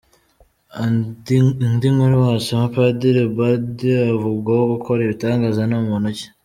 [1.67, 3.77] Indi nkuru wasoma: Padiri Ubald
[4.15, 6.25] uvugwaho gukora ibitangaza ni muntu ki?.